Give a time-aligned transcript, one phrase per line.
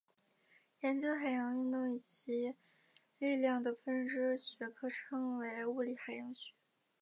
[0.79, 2.55] 研究海洋运动以及其
[3.19, 6.53] 力量的分支学科称为物理海洋学。